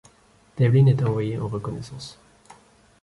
[0.57, 2.17] Devlin est envoyé en reconnaissance.